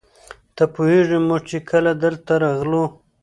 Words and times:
ته 0.55 0.63
پوهېږې 0.73 1.19
موږ 1.27 1.41
چې 1.49 1.57
کله 1.69 1.91
دلته 2.03 2.33
راغلو. 2.43 2.83